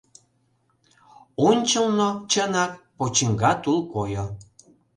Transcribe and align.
Ончылно, 1.47 2.09
чынак, 2.31 2.71
почиҥга 2.97 3.51
тул 3.63 3.79
койо. 3.93 4.25